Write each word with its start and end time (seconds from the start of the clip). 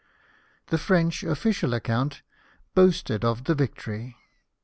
The 0.69 0.79
French 0.79 1.23
official 1.23 1.75
account 1.75 2.23
boasted 2.73 3.23
of 3.23 3.43
the 3.43 3.53
victory. 3.53 4.17